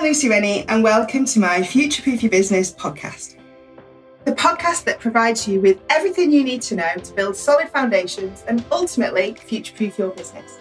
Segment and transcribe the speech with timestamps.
[0.00, 3.36] I'm Lucy Rennie, and welcome to my Future Proof Your Business podcast.
[4.24, 8.42] The podcast that provides you with everything you need to know to build solid foundations
[8.48, 10.56] and ultimately future proof your business.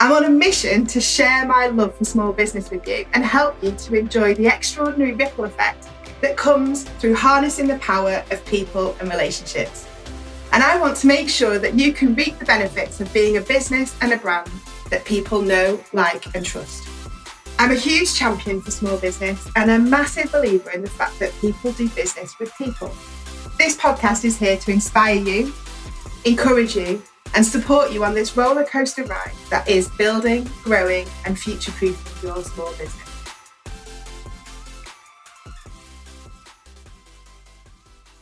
[0.00, 3.56] I'm on a mission to share my love for small business with you and help
[3.64, 5.88] you to enjoy the extraordinary ripple effect
[6.20, 9.88] that comes through harnessing the power of people and relationships.
[10.52, 13.40] And I want to make sure that you can reap the benefits of being a
[13.40, 14.50] business and a brand
[14.90, 16.87] that people know, like, and trust.
[17.60, 21.32] I'm a huge champion for small business and a massive believer in the fact that
[21.40, 22.94] people do business with people.
[23.58, 25.52] This podcast is here to inspire you,
[26.24, 27.02] encourage you,
[27.34, 32.28] and support you on this roller coaster ride that is building, growing, and future proofing
[32.28, 32.94] your small business.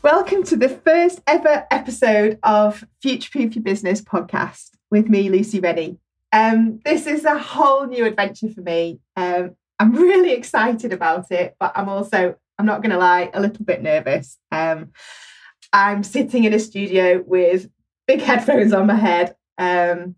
[0.02, 5.60] Welcome to the first ever episode of Future Proof Your Business podcast with me, Lucy
[5.60, 5.98] Rennie.
[6.32, 9.00] Um, this is a whole new adventure for me.
[9.16, 13.40] Um, I'm really excited about it, but I'm also, I'm not going to lie, a
[13.40, 14.38] little bit nervous.
[14.50, 14.92] Um,
[15.72, 17.68] I'm sitting in a studio with
[18.06, 20.14] big headphones on my head, um,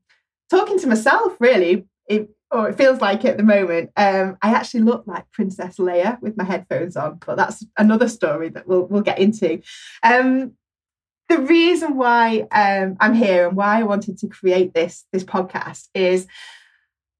[0.50, 1.86] talking to myself, really.
[2.06, 3.90] It, or it feels like at the moment.
[3.96, 8.48] Um, I actually look like Princess Leia with my headphones on, but that's another story
[8.50, 9.60] that we'll we'll get into.
[10.02, 10.52] Um,
[11.28, 15.88] the reason why um, I'm here and why I wanted to create this this podcast
[15.94, 16.26] is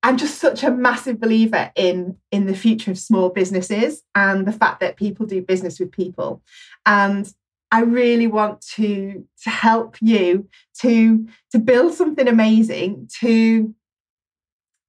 [0.03, 4.53] I'm just such a massive believer in in the future of small businesses and the
[4.53, 6.43] fact that people do business with people,
[6.87, 7.33] and
[7.71, 10.49] I really want to to help you
[10.81, 13.75] to to build something amazing to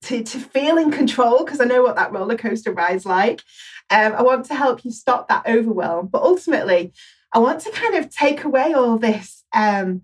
[0.03, 3.41] to, to feel in control because I know what that roller coaster ride's like.
[3.89, 6.93] Um, I want to help you stop that overwhelm, but ultimately,
[7.33, 9.43] I want to kind of take away all this.
[9.53, 10.03] Um,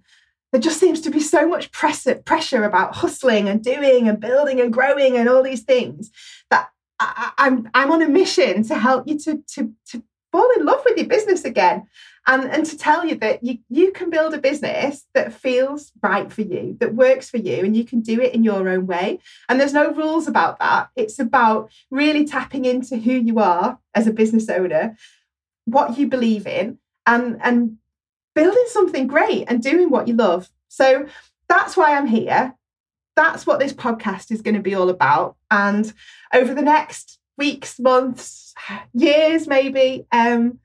[0.56, 4.62] there just seems to be so much press- pressure about hustling and doing and building
[4.62, 6.09] and growing and all these things
[6.50, 10.66] that I, I'm I'm on a mission to help you to to to fall in
[10.66, 11.88] love with your business again
[12.25, 16.31] and, and to tell you that you, you can build a business that feels right
[16.31, 19.19] for you, that works for you, and you can do it in your own way.
[19.50, 20.88] And there's no rules about that.
[20.96, 24.96] It's about really tapping into who you are as a business owner,
[25.66, 27.78] what you believe in, and, and
[28.35, 30.50] building something great and doing what you love.
[30.68, 31.08] So
[31.48, 32.56] that's why I'm here.
[33.16, 35.36] That's what this podcast is going to be all about.
[35.50, 35.92] And
[36.34, 38.53] over the next weeks, months,
[38.94, 40.59] years, maybe, um,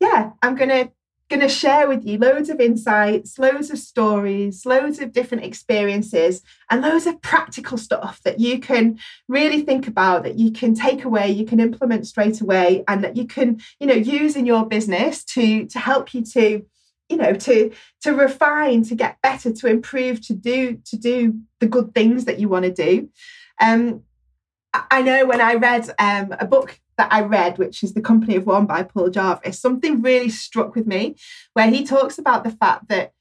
[0.00, 0.90] yeah, I'm going to
[1.30, 6.42] going to share with you loads of insights, loads of stories, loads of different experiences,
[6.68, 11.04] and loads of practical stuff that you can really think about, that you can take
[11.04, 14.66] away, you can implement straight away, and that you can, you know, use in your
[14.66, 16.66] business to to help you to
[17.10, 17.72] you know to
[18.02, 22.38] to refine to get better to improve to do to do the good things that
[22.38, 23.08] you want to do
[23.60, 24.02] um
[24.90, 28.36] i know when i read um, a book that I read, which is The Company
[28.36, 31.16] of One by Paul Jarvis, something really struck with me
[31.54, 33.12] where he talks about the fact that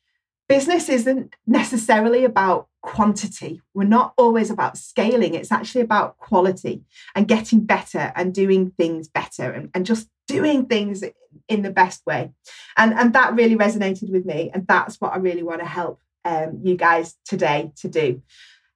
[0.50, 3.62] business isn't necessarily about quantity.
[3.74, 6.84] We're not always about scaling, it's actually about quality
[7.16, 11.04] and getting better and doing things better and, and just doing things
[11.48, 12.32] in the best way.
[12.78, 14.52] And, and that really resonated with me.
[14.54, 18.22] And that's what I really want to help um, you guys today to do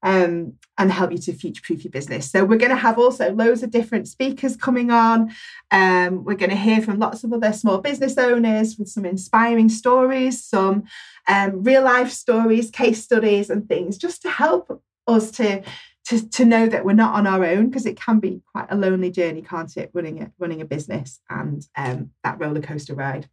[0.02, 2.30] um, and help you to future proof your business.
[2.30, 5.34] So, we're going to have also loads of different speakers coming on.
[5.72, 9.70] Um, we're going to hear from lots of other small business owners with some inspiring
[9.70, 10.84] stories, some
[11.28, 15.64] um, real life stories, case studies, and things just to help us to.
[16.08, 18.76] To, to know that we're not on our own because it can be quite a
[18.76, 19.90] lonely journey, can't it?
[19.94, 23.30] Running a running a business and um, that roller coaster ride.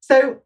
[0.00, 0.42] So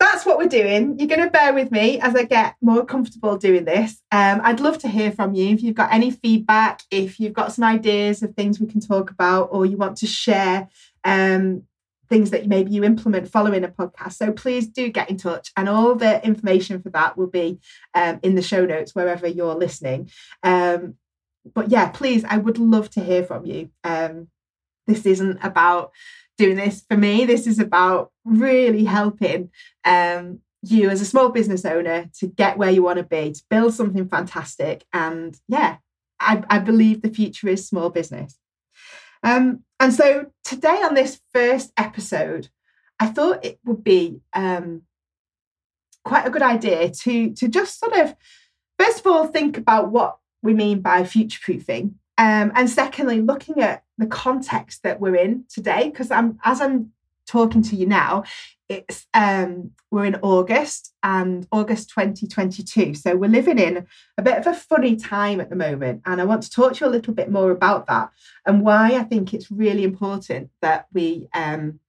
[0.00, 0.98] that's what we're doing.
[0.98, 4.00] You're going to bear with me as I get more comfortable doing this.
[4.10, 7.52] Um, I'd love to hear from you if you've got any feedback, if you've got
[7.52, 10.68] some ideas of things we can talk about, or you want to share
[11.04, 11.64] um,
[12.10, 14.14] things that maybe you implement following a podcast.
[14.14, 17.60] So please do get in touch, and all the information for that will be
[17.94, 20.10] um, in the show notes wherever you're listening.
[20.42, 20.96] Um,
[21.54, 23.70] but yeah, please, I would love to hear from you.
[23.84, 24.28] Um,
[24.86, 25.92] this isn't about
[26.36, 27.24] doing this for me.
[27.24, 29.50] This is about really helping
[29.84, 33.42] um, you as a small business owner to get where you want to be, to
[33.48, 34.84] build something fantastic.
[34.92, 35.76] And yeah,
[36.18, 38.36] I, I believe the future is small business.
[39.22, 42.48] Um, and so today on this first episode,
[42.98, 44.82] I thought it would be um,
[46.04, 48.14] quite a good idea to to just sort of
[48.78, 53.60] first of all think about what we mean by future proofing um, and secondly looking
[53.60, 56.90] at the context that we're in today because i'm as i'm
[57.30, 58.24] talking to you now,
[58.68, 62.94] it's um, we're in August and August 2022.
[62.94, 63.86] So we're living in
[64.18, 66.02] a bit of a funny time at the moment.
[66.06, 68.10] And I want to talk to you a little bit more about that
[68.46, 71.80] and why I think it's really important that we um,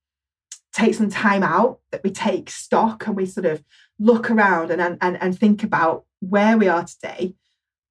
[0.74, 3.64] take some time out, that we take stock and we sort of
[4.00, 7.36] look around and, and, and think about where we are today,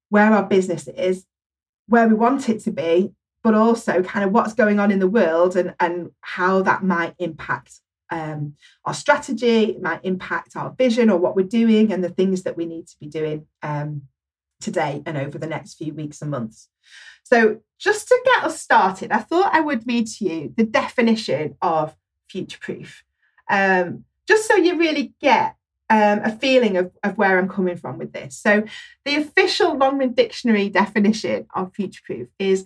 [0.09, 1.25] where our business is,
[1.87, 5.07] where we want it to be, but also kind of what's going on in the
[5.07, 7.79] world and, and how that might impact
[8.11, 8.55] um,
[8.85, 12.65] our strategy, might impact our vision or what we're doing and the things that we
[12.65, 14.03] need to be doing um,
[14.59, 16.69] today and over the next few weeks and months.
[17.23, 21.55] So, just to get us started, I thought I would read to you the definition
[21.61, 21.95] of
[22.29, 23.03] future proof,
[23.49, 25.55] um, just so you really get
[25.89, 28.37] um, a feeling of, of where I'm coming from with this.
[28.37, 28.63] So,
[29.05, 32.65] the official Longman Dictionary definition of future proof is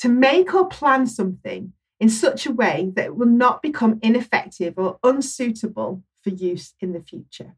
[0.00, 4.74] to make or plan something in such a way that it will not become ineffective
[4.76, 7.56] or unsuitable for use in the future.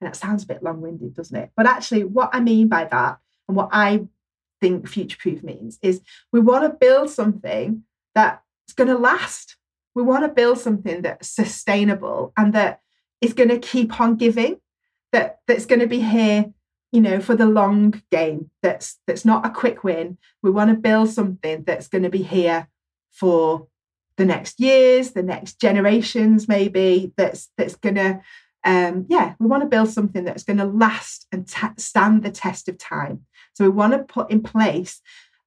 [0.00, 1.50] And that sounds a bit long winded, doesn't it?
[1.56, 4.06] But actually, what I mean by that and what I
[4.60, 6.00] think future proof means is
[6.32, 7.84] we want to build something
[8.14, 8.40] that's
[8.74, 9.56] going to last.
[9.94, 12.80] We want to build something that's sustainable and that
[13.20, 14.60] is going to keep on giving,
[15.12, 16.52] that, that's going to be here
[16.92, 20.76] you know for the long game that's that's not a quick win we want to
[20.76, 22.68] build something that's going to be here
[23.10, 23.66] for
[24.16, 28.20] the next years, the next generations, maybe that's that's going to,
[28.64, 32.30] um, yeah, we want to build something that's going to last and t- stand the
[32.30, 33.24] test of time.
[33.54, 35.00] So we want to put in place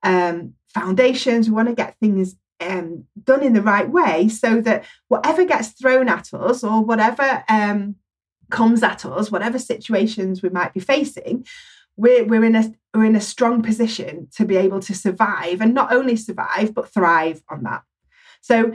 [0.04, 1.48] um, foundations.
[1.48, 5.70] We want to get things um, done in the right way so that whatever gets
[5.70, 7.96] thrown at us or whatever um,
[8.50, 11.46] comes at us, whatever situations we might be facing,
[11.98, 15.74] we're, we're in a we're in a strong position to be able to survive and
[15.74, 17.84] not only survive but thrive on that.
[18.42, 18.74] So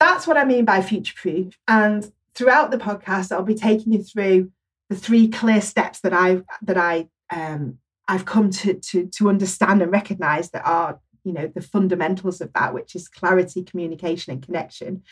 [0.00, 1.56] that's what i mean by future proof.
[1.68, 4.50] And throughout the podcast i'll be taking you through
[4.88, 7.78] the three clear steps that i that i um,
[8.08, 12.52] i've come to to to understand and recognize that are you know the fundamentals of
[12.52, 15.02] that which is clarity communication and connection.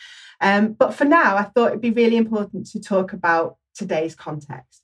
[0.41, 4.83] Um, but for now i thought it'd be really important to talk about today's context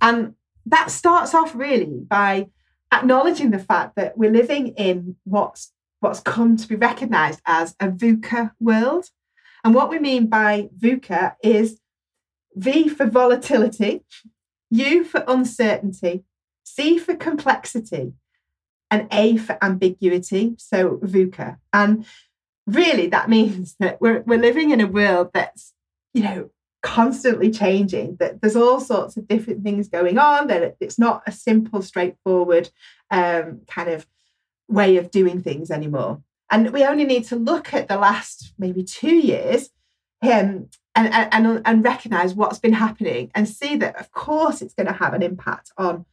[0.00, 0.34] and
[0.66, 2.48] that starts off really by
[2.92, 7.88] acknowledging the fact that we're living in what's what's come to be recognized as a
[7.88, 9.06] VUCA world.
[9.62, 11.78] And what we mean by VUCA is
[12.56, 14.02] V for volatility,
[14.70, 16.24] U for uncertainty,
[16.64, 18.14] C for complexity,
[18.90, 20.56] and A for ambiguity.
[20.58, 21.58] So VUCA.
[21.72, 22.04] And
[22.66, 25.72] really that means that we're, we're living in a world that's,
[26.12, 26.50] you know,
[26.82, 31.32] constantly changing that there's all sorts of different things going on that it's not a
[31.32, 32.70] simple straightforward
[33.10, 34.06] um, kind of
[34.68, 36.22] way of doing things anymore.
[36.50, 39.70] And we only need to look at the last maybe two years
[40.22, 44.86] um, and, and, and recognize what's been happening and see that of course it's going
[44.86, 46.04] to have an impact on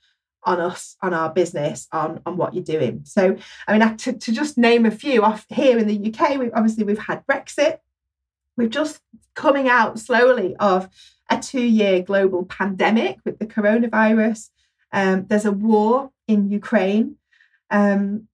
[0.44, 3.01] on us on our business on on what you're doing.
[3.04, 3.36] So
[3.68, 6.86] i mean to, to just name a few off here in the uk we obviously
[6.86, 7.80] we've had brexit
[8.59, 9.00] we're just
[9.33, 10.89] coming out slowly of
[11.29, 14.50] a two year global pandemic with the coronavirus.
[14.91, 17.15] Um, there's a war in Ukraine.
[17.71, 18.27] Um,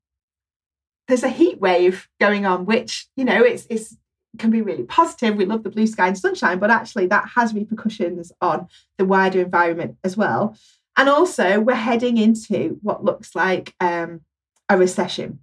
[1.08, 3.96] there's a heat wave going on, which, you know, it's, it's
[4.40, 5.36] can be really positive.
[5.36, 8.68] We love the blue sky and sunshine, but actually that has repercussions on
[8.98, 10.58] the wider environment as well.
[10.98, 14.22] And also, we're heading into what looks like um,
[14.68, 15.40] a recession.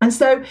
[0.00, 0.44] And so,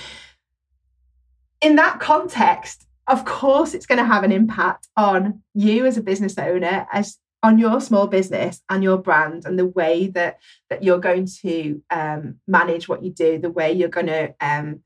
[1.62, 6.02] in that context, of course it's going to have an impact on you as a
[6.02, 10.84] business owner as on your small business and your brand and the way that that
[10.84, 14.82] you're going to um, manage what you do the way you're going to um,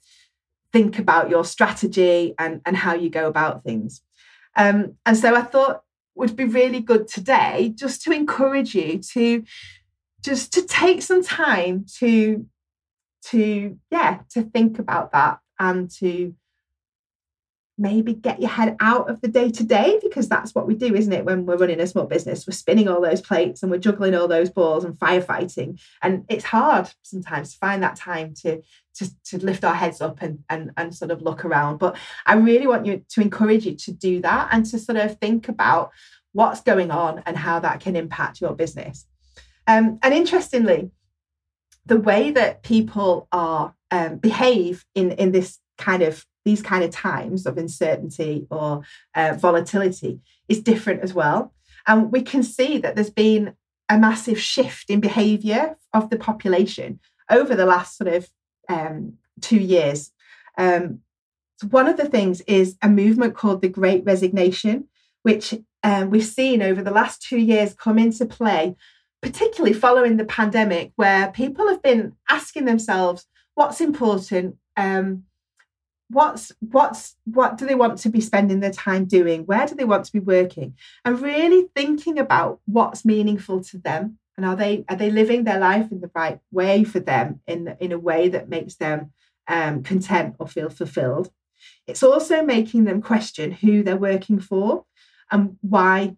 [0.73, 4.01] think about your strategy and and how you go about things.
[4.55, 5.83] Um, and so i thought
[6.15, 9.43] would be really good today just to encourage you to
[10.21, 12.45] just to take some time to
[13.23, 16.33] to yeah to think about that and to
[17.77, 20.95] maybe get your head out of the day to day because that's what we do,
[20.95, 21.25] isn't it?
[21.25, 24.27] When we're running a small business, we're spinning all those plates and we're juggling all
[24.27, 25.79] those balls and firefighting.
[26.01, 28.61] And it's hard sometimes to find that time to,
[28.95, 31.77] to, to lift our heads up and, and, and sort of look around.
[31.77, 35.19] But I really want you to encourage you to do that and to sort of
[35.19, 35.91] think about
[36.33, 39.05] what's going on and how that can impact your business.
[39.67, 40.91] Um, and interestingly,
[41.85, 46.91] the way that people are um, behave in in this kind of these kind of
[47.09, 48.69] times of uncertainty or
[49.19, 50.13] uh, volatility
[50.47, 51.41] is different as well.
[51.85, 53.43] And we can see that there's been
[53.89, 55.63] a massive shift in behavior
[55.97, 56.89] of the population
[57.37, 58.21] over the last sort of
[58.75, 58.97] um,
[59.47, 59.99] two years.
[60.57, 60.85] Um,
[61.59, 64.75] So one of the things is a movement called the Great Resignation,
[65.27, 65.45] which
[65.89, 68.75] um, we've seen over the last two years come into play,
[69.21, 73.25] particularly following the pandemic, where people have been asking themselves
[73.55, 74.57] what's important.
[74.75, 75.23] Um,
[76.09, 79.45] what's what's what do they want to be spending their time doing?
[79.45, 80.75] Where do they want to be working?
[81.03, 84.17] And really thinking about what's meaningful to them.
[84.37, 87.75] And are they are they living their life in the right way for them in
[87.79, 89.11] in a way that makes them
[89.47, 91.31] um, content or feel fulfilled?
[91.87, 94.85] It's also making them question who they're working for
[95.31, 96.15] and why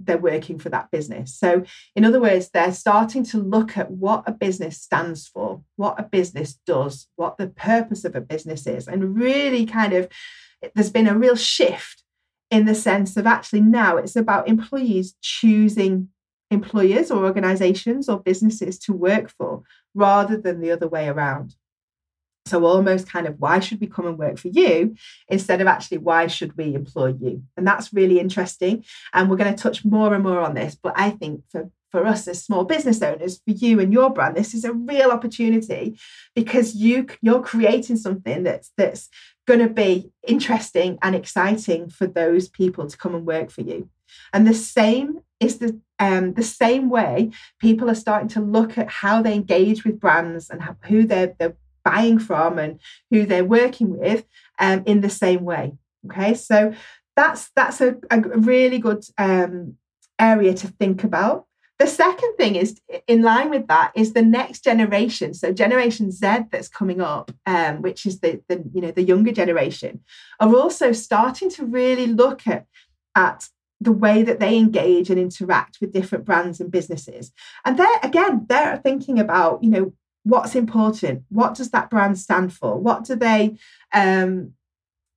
[0.00, 1.34] they're working for that business.
[1.34, 1.64] So,
[1.96, 6.04] in other words, they're starting to look at what a business stands for, what a
[6.04, 10.08] business does, what the purpose of a business is, and really kind of
[10.74, 12.02] there's been a real shift
[12.50, 16.08] in the sense of actually now it's about employees choosing
[16.50, 19.62] employers or organizations or businesses to work for
[19.94, 21.54] rather than the other way around.
[22.48, 24.96] So, almost kind of why should we come and work for you
[25.28, 27.42] instead of actually why should we employ you?
[27.56, 28.84] And that's really interesting.
[29.12, 30.74] And we're going to touch more and more on this.
[30.74, 34.36] But I think for, for us as small business owners, for you and your brand,
[34.36, 35.98] this is a real opportunity
[36.34, 39.08] because you you're creating something that's that's
[39.46, 43.88] going to be interesting and exciting for those people to come and work for you.
[44.32, 48.88] And the same is the um, the same way people are starting to look at
[48.88, 51.56] how they engage with brands and how, who they're, they're
[51.90, 52.72] buying from and
[53.10, 54.24] who they're working with
[54.58, 55.66] um, in the same way.
[56.06, 56.72] Okay, so
[57.16, 58.20] that's that's a, a
[58.52, 59.76] really good um,
[60.18, 61.46] area to think about.
[61.78, 65.32] The second thing is in line with that is the next generation.
[65.32, 69.32] So Generation Z that's coming up, um, which is the, the you know the younger
[69.32, 70.00] generation,
[70.40, 72.66] are also starting to really look at
[73.14, 73.48] at
[73.80, 77.32] the way that they engage and interact with different brands and businesses.
[77.64, 79.92] And they're again, they're thinking about, you know,
[80.28, 81.24] what's important?
[81.30, 82.78] What does that brand stand for?
[82.78, 83.58] What do they
[83.92, 84.52] um,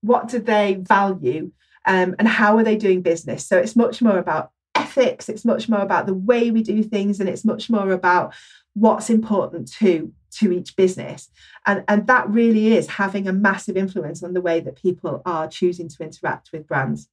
[0.02, 1.52] what do they value?
[1.86, 3.46] Um, and how are they doing business?
[3.46, 7.20] So it's much more about ethics it's much more about the way we do things
[7.20, 8.34] and it's much more about
[8.74, 11.30] what's important to to each business.
[11.66, 15.48] And and that really is having a massive influence on the way that people are
[15.48, 17.10] choosing to interact with brands.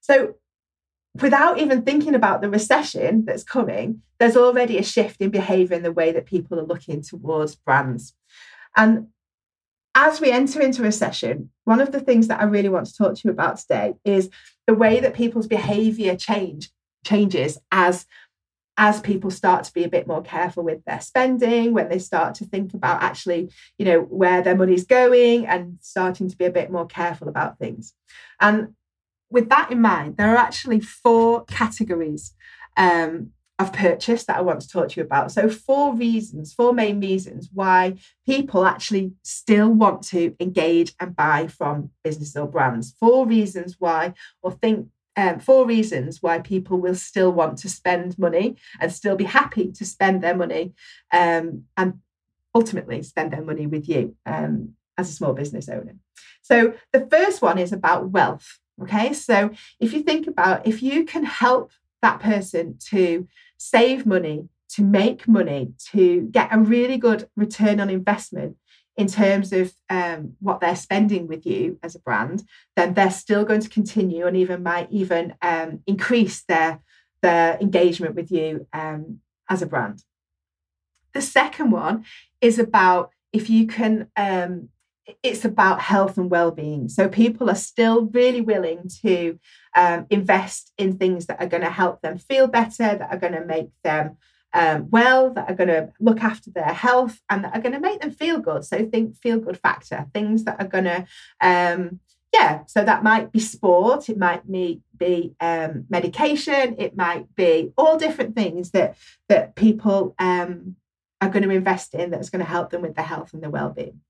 [0.00, 0.34] So
[1.20, 5.82] without even thinking about the recession that's coming, there's already a shift in behavior in
[5.82, 8.14] the way that people are looking towards brands.
[8.76, 9.08] And
[9.94, 13.14] as we enter into recession, one of the things that I really want to talk
[13.14, 14.30] to you about today is
[14.66, 16.70] the way that people's behavior change
[17.04, 18.06] changes as
[18.76, 22.36] as people start to be a bit more careful with their spending when they start
[22.36, 26.50] to think about actually you know where their money's going and starting to be a
[26.50, 27.94] bit more careful about things
[28.40, 28.74] and
[29.30, 32.34] with that in mind, there are actually four categories
[32.76, 35.32] um, of purchase that I want to talk to you about.
[35.32, 37.94] So, four reasons, four main reasons why
[38.24, 42.94] people actually still want to engage and buy from businesses or brands.
[42.98, 48.16] Four reasons why, or think um, four reasons why people will still want to spend
[48.18, 50.74] money and still be happy to spend their money
[51.12, 51.94] um, and
[52.54, 55.96] ultimately spend their money with you um, as a small business owner.
[56.42, 58.60] So, the first one is about wealth.
[58.82, 64.48] Okay, so if you think about if you can help that person to save money,
[64.70, 68.56] to make money, to get a really good return on investment
[68.96, 72.42] in terms of um, what they're spending with you as a brand,
[72.76, 76.80] then they're still going to continue and even might even um, increase their
[77.20, 79.18] their engagement with you um,
[79.48, 80.04] as a brand.
[81.14, 82.04] The second one
[82.40, 84.68] is about if you can um,
[85.22, 86.88] it's about health and well-being.
[86.88, 89.38] So people are still really willing to
[89.76, 93.34] um, invest in things that are going to help them feel better that are going
[93.34, 94.16] to make them
[94.54, 97.80] um, well that are going to look after their health and that are going to
[97.80, 98.64] make them feel good.
[98.64, 101.06] So think feel good factor things that are going to
[101.40, 102.00] um,
[102.32, 107.72] yeah so that might be sport it might be, be um, medication it might be
[107.76, 108.96] all different things that
[109.28, 110.76] that people um,
[111.20, 113.50] are going to invest in that's going to help them with their health and their
[113.50, 114.00] well-being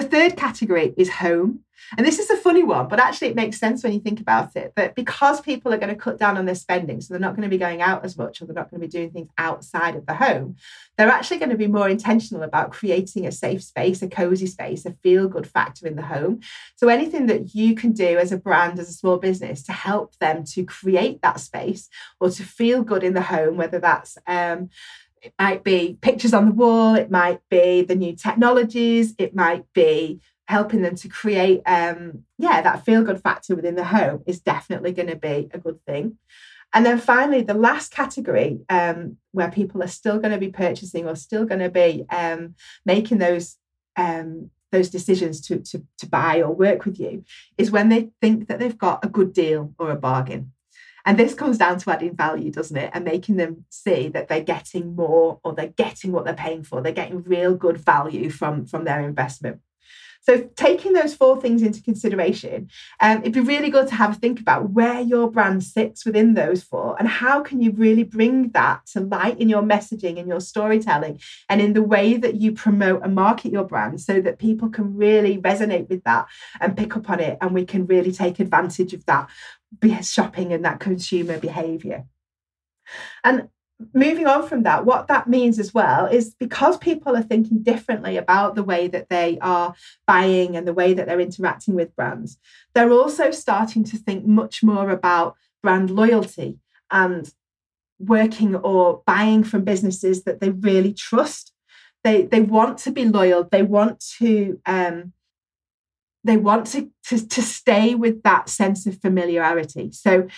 [0.00, 1.60] the third category is home.
[1.96, 4.54] And this is a funny one, but actually it makes sense when you think about
[4.56, 4.74] it.
[4.76, 7.48] That because people are going to cut down on their spending, so they're not going
[7.48, 9.96] to be going out as much or they're not going to be doing things outside
[9.96, 10.56] of the home,
[10.98, 14.84] they're actually going to be more intentional about creating a safe space, a cozy space,
[14.84, 16.40] a feel good factor in the home.
[16.76, 20.14] So anything that you can do as a brand, as a small business to help
[20.18, 21.88] them to create that space
[22.20, 24.68] or to feel good in the home, whether that's um,
[25.22, 29.64] it might be pictures on the wall, it might be the new technologies, it might
[29.72, 34.40] be helping them to create um yeah that feel good factor within the home is
[34.40, 36.16] definitely going to be a good thing
[36.72, 41.06] and then finally the last category um, where people are still going to be purchasing
[41.06, 43.56] or still going to be um, making those
[43.96, 47.24] um, those decisions to, to, to buy or work with you
[47.56, 50.52] is when they think that they've got a good deal or a bargain.
[51.08, 52.90] And this comes down to adding value, doesn't it?
[52.92, 56.82] And making them see that they're getting more or they're getting what they're paying for.
[56.82, 59.62] They're getting real good value from, from their investment.
[60.20, 62.68] So, taking those four things into consideration,
[63.00, 66.34] um, it'd be really good to have a think about where your brand sits within
[66.34, 70.28] those four and how can you really bring that to light in your messaging and
[70.28, 74.38] your storytelling and in the way that you promote and market your brand so that
[74.38, 76.26] people can really resonate with that
[76.60, 79.30] and pick up on it and we can really take advantage of that
[80.02, 82.04] shopping and that consumer behavior.
[83.22, 83.48] And
[83.94, 88.16] moving on from that, what that means as well is because people are thinking differently
[88.16, 89.74] about the way that they are
[90.06, 92.38] buying and the way that they're interacting with brands,
[92.74, 96.58] they're also starting to think much more about brand loyalty
[96.90, 97.32] and
[97.98, 101.52] working or buying from businesses that they really trust.
[102.04, 103.44] They they want to be loyal.
[103.44, 105.12] They want to um,
[106.24, 109.90] they want to, to to stay with that sense of familiarity.
[109.92, 110.28] So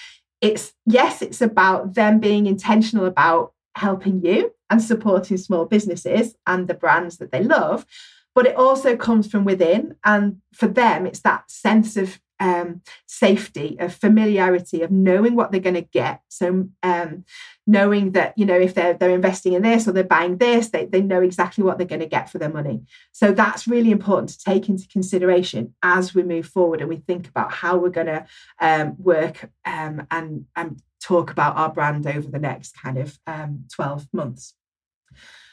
[0.41, 6.69] it's yes, it's about them being intentional about helping you and supporting small businesses and
[6.69, 7.87] the brands that they love.
[8.35, 9.97] But it also comes from within.
[10.05, 15.61] And for them, it's that sense of um, safety, of familiarity, of knowing what they're
[15.61, 16.23] going to get.
[16.29, 17.25] So um,
[17.67, 20.87] knowing that you know if they're they're investing in this or they're buying this, they
[20.87, 22.83] they know exactly what they're going to get for their money.
[23.13, 27.29] So that's really important to take into consideration as we move forward and we think
[27.29, 28.27] about how we're going to
[28.59, 33.67] um, work um, and and talk about our brand over the next kind of um,
[33.73, 34.55] twelve months.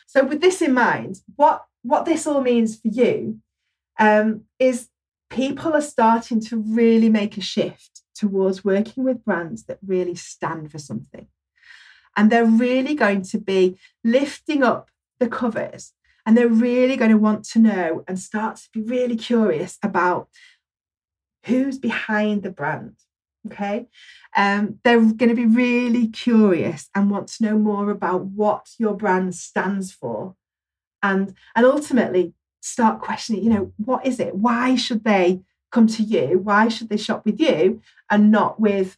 [0.07, 3.39] So with this in mind, what what this all means for you
[3.99, 4.89] um, is
[5.29, 10.71] people are starting to really make a shift towards working with brands that really stand
[10.71, 11.27] for something.
[12.15, 15.93] And they're really going to be lifting up the covers
[16.25, 20.27] and they're really going to want to know and start to be really curious about
[21.45, 22.95] who's behind the brand.
[23.45, 23.87] Okay.
[24.35, 28.93] Um, they're going to be really curious and want to know more about what your
[28.93, 30.35] brand stands for.
[31.01, 32.33] And, and ultimately,
[32.67, 34.35] start questioning, you know, what is it?
[34.35, 36.39] Why should they come to you?
[36.39, 38.97] Why should they shop with you and not with,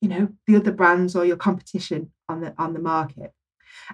[0.00, 3.32] you know, the other brands or your competition on the on the market?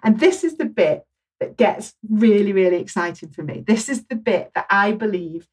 [0.02, 1.04] And this is the bit
[1.40, 3.62] that gets really, really exciting for me.
[3.66, 5.48] This is the bit that I believe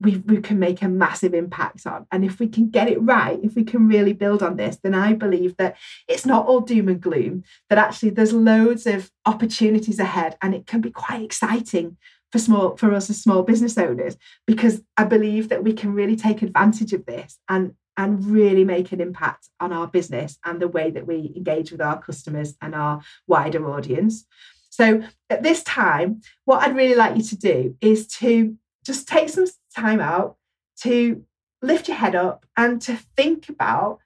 [0.00, 2.06] we, we can make a massive impact on.
[2.12, 4.94] And if we can get it right, if we can really build on this, then
[4.94, 9.98] I believe that it's not all doom and gloom, that actually there's loads of opportunities
[9.98, 11.96] ahead and it can be quite exciting
[12.32, 16.16] for small for us as small business owners because I believe that we can really
[16.16, 20.68] take advantage of this and and really make an impact on our business and the
[20.68, 24.24] way that we engage with our customers and our wider audience.
[24.70, 29.28] So at this time, what I'd really like you to do is to just take
[29.28, 30.36] some time out
[30.82, 31.24] to
[31.60, 33.98] lift your head up and to think about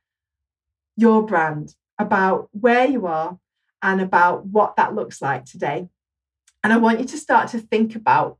[0.96, 3.38] your brand, about where you are
[3.82, 5.88] and about what that looks like today.
[6.62, 8.38] And I want you to start to think about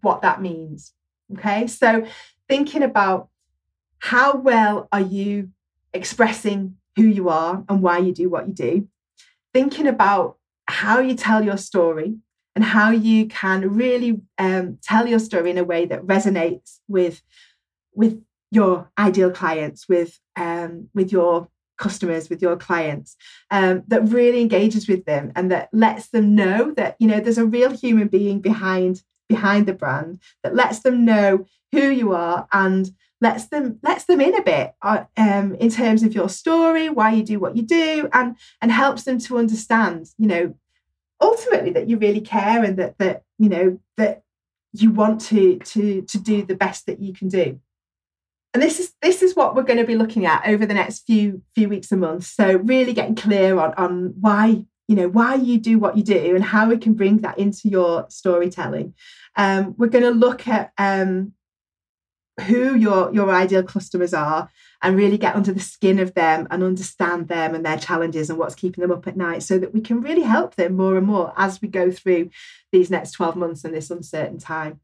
[0.00, 0.92] what that means.
[1.32, 1.66] Okay.
[1.66, 2.06] So,
[2.48, 3.28] thinking about
[3.98, 5.50] how well are you
[5.92, 8.88] expressing who you are and why you do what you do,
[9.52, 12.16] thinking about how you tell your story
[12.54, 17.22] and how you can really um, tell your story in a way that resonates with
[17.94, 23.16] with your ideal clients, with um, with your customers with your clients
[23.50, 27.38] um, that really engages with them and that lets them know that you know there's
[27.38, 32.46] a real human being behind behind the brand that lets them know who you are
[32.52, 36.88] and lets them lets them in a bit uh, um, in terms of your story
[36.88, 40.54] why you do what you do and and helps them to understand you know
[41.20, 44.22] ultimately that you really care and that that you know that
[44.72, 47.58] you want to to to do the best that you can do
[48.56, 51.00] and this is this is what we're going to be looking at over the next
[51.00, 52.28] few few weeks and months.
[52.28, 56.34] So really getting clear on on why you know why you do what you do
[56.34, 58.94] and how we can bring that into your storytelling.
[59.36, 61.34] Um, we're going to look at um,
[62.46, 64.48] who your your ideal customers are
[64.80, 68.38] and really get under the skin of them and understand them and their challenges and
[68.38, 71.06] what's keeping them up at night so that we can really help them more and
[71.06, 72.30] more as we go through
[72.72, 74.80] these next 12 months and this uncertain time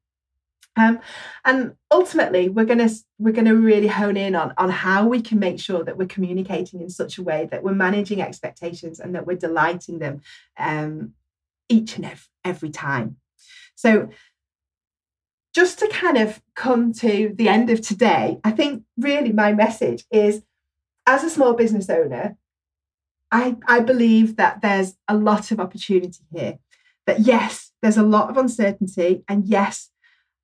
[0.77, 1.01] um,
[1.45, 5.21] and ultimately, we're going to we're going to really hone in on on how we
[5.21, 9.15] can make sure that we're communicating in such a way that we're managing expectations and
[9.15, 10.23] that we're delighting them
[10.59, 11.13] um,
[11.69, 13.17] each and every, every time.
[13.75, 14.09] So,
[15.55, 20.05] just to kind of come to the end of today, I think really my message
[20.11, 20.43] is,
[21.07, 22.39] as a small business owner,
[23.31, 26.59] I I believe that there's a lot of opportunity here.
[27.07, 29.91] That yes, there's a lot of uncertainty, and yes,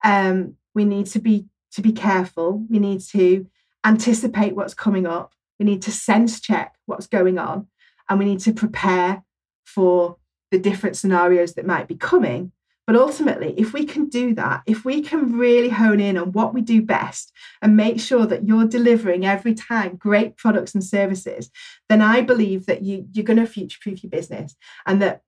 [0.04, 2.64] Um, we need to be to be careful.
[2.70, 3.46] We need to
[3.84, 5.32] anticipate what's coming up.
[5.58, 7.66] We need to sense check what's going on,
[8.08, 9.22] and we need to prepare
[9.64, 10.16] for
[10.50, 12.52] the different scenarios that might be coming.
[12.86, 16.54] But ultimately, if we can do that, if we can really hone in on what
[16.54, 17.30] we do best
[17.60, 21.50] and make sure that you're delivering every time great products and services,
[21.90, 24.56] then I believe that you, you're going to future proof your business
[24.86, 25.20] and that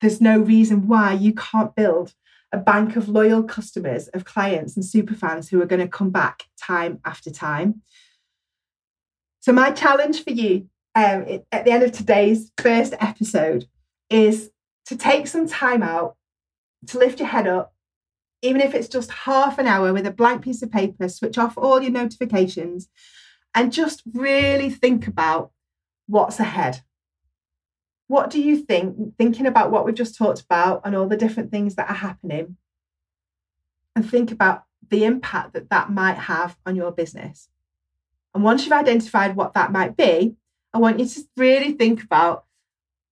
[0.00, 2.14] there's no reason why you can't build
[2.52, 6.10] a bank of loyal customers, of clients and super fans who are going to come
[6.10, 7.82] back time after time.
[9.40, 13.66] So, my challenge for you um, at the end of today's first episode
[14.10, 14.50] is
[14.86, 16.16] to take some time out
[16.86, 17.74] to lift your head up,
[18.42, 21.58] even if it's just half an hour with a blank piece of paper, switch off
[21.58, 22.88] all your notifications,
[23.54, 25.50] and just really think about
[26.06, 26.82] what's ahead.
[28.08, 31.50] What do you think, thinking about what we've just talked about and all the different
[31.50, 32.56] things that are happening,
[33.94, 37.48] and think about the impact that that might have on your business?
[38.34, 40.36] And once you've identified what that might be,
[40.72, 42.44] I want you to really think about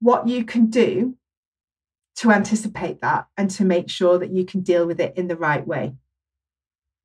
[0.00, 1.16] what you can do
[2.16, 5.36] to anticipate that and to make sure that you can deal with it in the
[5.36, 5.94] right way.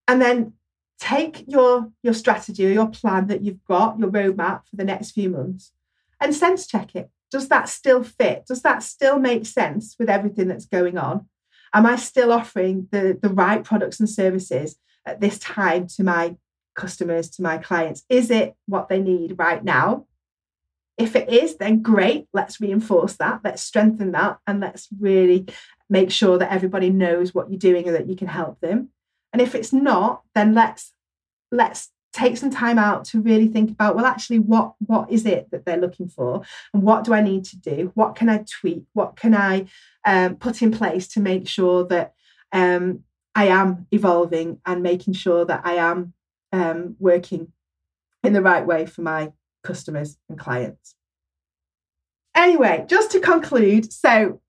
[0.07, 0.53] And then
[0.99, 5.11] take your, your strategy or your plan that you've got, your roadmap for the next
[5.11, 5.71] few months,
[6.19, 7.09] and sense check it.
[7.31, 8.45] Does that still fit?
[8.45, 11.27] Does that still make sense with everything that's going on?
[11.73, 16.35] Am I still offering the, the right products and services at this time to my
[16.75, 18.03] customers, to my clients?
[18.09, 20.05] Is it what they need right now?
[20.97, 22.27] If it is, then great.
[22.33, 23.39] Let's reinforce that.
[23.43, 24.39] Let's strengthen that.
[24.45, 25.47] And let's really
[25.89, 28.89] make sure that everybody knows what you're doing and that you can help them.
[29.31, 30.93] And if it's not, then let's
[31.51, 35.49] let's take some time out to really think about well actually what what is it
[35.51, 36.41] that they're looking for?
[36.73, 37.91] And what do i need to do?
[37.95, 38.83] What can i tweak?
[38.93, 39.65] What can i
[40.05, 42.13] um, put in place to make sure that
[42.51, 43.03] um,
[43.35, 46.13] i am evolving and making sure that i am
[46.51, 47.51] um, working
[48.23, 49.31] in the right way for my
[49.63, 50.95] customers and clients.
[52.35, 54.41] Anyway, just to conclude, so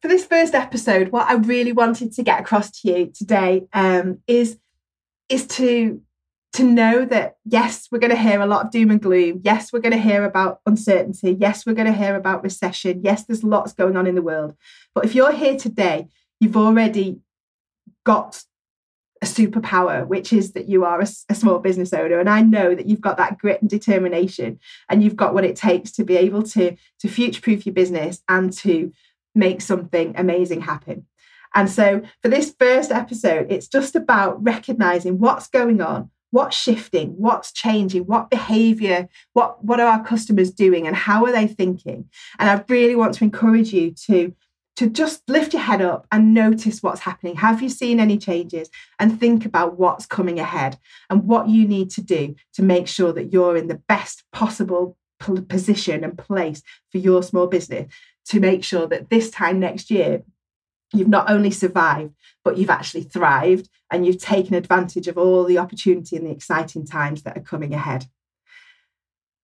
[0.00, 4.20] for this first episode, what I really wanted to get across to you today um,
[4.26, 4.58] is
[5.28, 6.02] is to
[6.54, 9.40] to know that yes, we're going to hear a lot of doom and gloom.
[9.44, 11.36] Yes, we're going to hear about uncertainty.
[11.38, 13.00] Yes, we're going to hear about recession.
[13.02, 14.54] Yes, there's lots going on in the world.
[14.94, 16.06] But if you're here today,
[16.38, 17.18] you've already
[18.04, 18.44] got
[19.20, 22.20] a superpower, which is that you are a, a, small business owner.
[22.20, 25.56] And I know that you've got that grit and determination, and you've got what it
[25.56, 28.92] takes to be able to, to future proof your business and to
[29.34, 31.06] make something amazing happen.
[31.54, 37.10] And so, for this first episode, it's just about recognizing what's going on, what's shifting,
[37.10, 42.10] what's changing, what behavior, what, what are our customers doing, and how are they thinking.
[42.40, 44.34] And I really want to encourage you to
[44.76, 47.36] to just lift your head up and notice what's happening.
[47.36, 48.68] Have you seen any changes?
[48.98, 53.12] And think about what's coming ahead and what you need to do to make sure
[53.12, 57.86] that you're in the best possible position and place for your small business
[58.24, 60.24] to make sure that this time next year,
[60.92, 65.58] you've not only survived, but you've actually thrived and you've taken advantage of all the
[65.58, 68.06] opportunity and the exciting times that are coming ahead.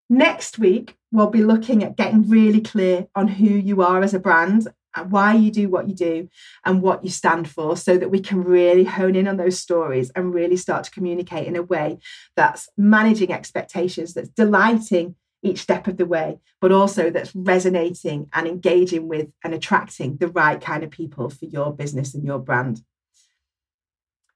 [0.09, 4.19] Next week, we'll be looking at getting really clear on who you are as a
[4.19, 6.29] brand and why you do what you do
[6.65, 10.11] and what you stand for so that we can really hone in on those stories
[10.17, 11.99] and really start to communicate in a way
[12.35, 18.47] that's managing expectations that's delighting each step of the way but also that's resonating and
[18.47, 22.83] engaging with and attracting the right kind of people for your business and your brand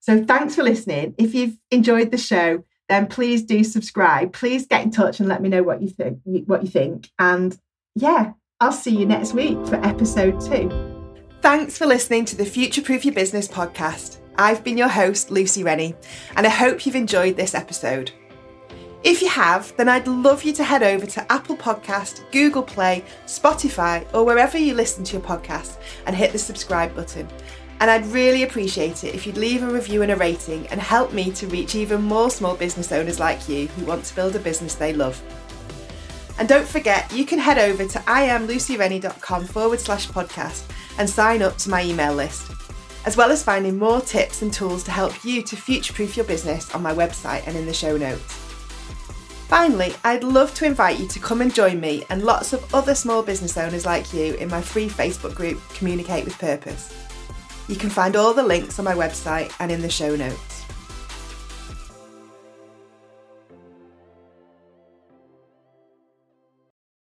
[0.00, 4.82] so thanks for listening if you've enjoyed the show then please do subscribe please get
[4.82, 7.58] in touch and let me know what you think what you think and
[7.94, 10.70] yeah I'll see you next week for episode two.
[11.42, 14.18] Thanks for listening to the Future Proof Your Business podcast.
[14.38, 15.94] I've been your host, Lucy Rennie,
[16.36, 18.12] and I hope you've enjoyed this episode.
[19.04, 23.04] If you have, then I'd love you to head over to Apple Podcast, Google Play,
[23.26, 27.28] Spotify, or wherever you listen to your podcast and hit the subscribe button.
[27.80, 31.12] And I'd really appreciate it if you'd leave a review and a rating and help
[31.12, 34.38] me to reach even more small business owners like you who want to build a
[34.38, 35.22] business they love.
[36.38, 40.64] And don't forget, you can head over to iamlucyrennie.com forward slash podcast
[40.98, 42.50] and sign up to my email list,
[43.04, 46.24] as well as finding more tips and tools to help you to future proof your
[46.24, 48.43] business on my website and in the show notes.
[49.56, 52.92] Finally, I'd love to invite you to come and join me and lots of other
[52.92, 56.92] small business owners like you in my free Facebook group, Communicate with Purpose.
[57.68, 60.53] You can find all the links on my website and in the show notes.